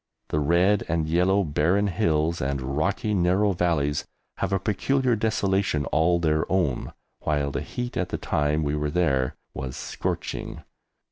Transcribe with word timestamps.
The 0.29 0.39
red 0.39 0.83
and 0.89 1.07
yellow 1.07 1.43
barren 1.43 1.85
hills 1.85 2.41
and 2.41 2.59
rocky 2.75 3.13
narrow 3.13 3.51
valleys 3.51 4.03
have 4.37 4.51
a 4.51 4.57
peculiar 4.57 5.15
desolation 5.15 5.85
all 5.91 6.17
their 6.17 6.51
own, 6.51 6.93
while 7.19 7.51
the 7.51 7.61
heat 7.61 7.95
at 7.95 8.09
the 8.09 8.17
time 8.17 8.63
we 8.63 8.75
were 8.75 8.89
there 8.89 9.35
was 9.53 9.77
scorching. 9.77 10.63